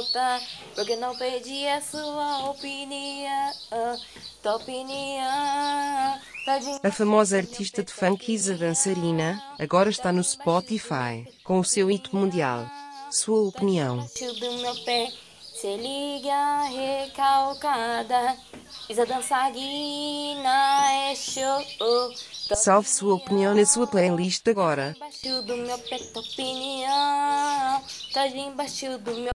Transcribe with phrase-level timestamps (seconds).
[0.00, 0.40] voltar,
[0.74, 3.52] porque não perdi a sua opinião,
[4.42, 6.18] tua opinião.
[6.46, 11.88] Tá a famosa artista de funk Isa Dançarina, agora está no Spotify, com o seu
[11.88, 12.66] hit mundial.
[13.10, 14.08] Sua opinião.
[15.60, 18.36] Se liga recalcada.
[18.88, 21.62] Isa dançarina é show.
[22.56, 24.94] Salve sua opinião na sua playlist agora.
[24.96, 27.82] Embaixo do meu pé, tua opinião.
[28.14, 29.28] Tá embaixo do meu